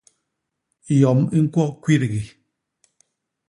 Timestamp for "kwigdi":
1.81-2.21